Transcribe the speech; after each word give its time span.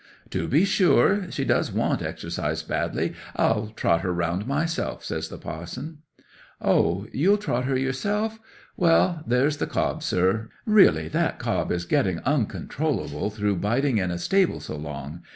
'"To 0.31 0.47
be 0.47 0.65
sure, 0.65 1.27
she 1.29 1.45
does 1.45 1.71
want 1.71 2.01
exercise 2.01 2.63
badly. 2.63 3.13
I'll 3.35 3.67
trot 3.67 4.01
her 4.01 4.11
round 4.11 4.47
myself," 4.47 5.03
says 5.05 5.29
the 5.29 5.37
parson. 5.37 5.99
'"Oh—you'll 6.59 7.37
trot 7.37 7.65
her 7.65 7.77
yerself? 7.77 8.39
Well, 8.75 9.21
there's 9.27 9.57
the 9.57 9.67
cob, 9.67 10.01
sir. 10.01 10.49
Really 10.65 11.07
that 11.09 11.37
cob 11.37 11.71
is 11.71 11.85
getting 11.85 12.17
oncontrollable 12.25 13.29
through 13.29 13.57
biding 13.57 13.99
in 13.99 14.09
a 14.09 14.17
stable 14.17 14.59
so 14.59 14.75
long! 14.75 15.21